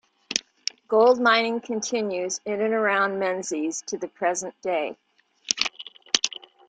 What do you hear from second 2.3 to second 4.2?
in and around Menzies to the